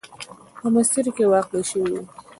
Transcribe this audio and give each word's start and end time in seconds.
په 0.59 0.67
مسیر 0.75 1.05
کې 1.15 1.25
واقع 1.31 1.61
شوې 1.69 1.89
وه. 1.99 2.03